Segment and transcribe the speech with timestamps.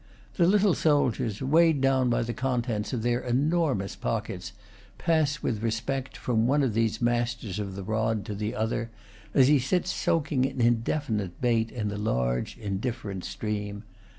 [0.37, 4.51] The little soldiers, weighed down by the contents of their enormous pockets,
[4.97, 8.89] pass with respect from one of these masters of the rod to the other,
[9.35, 13.83] as he sits soaking an indefinite bait in the large, indifferent stream.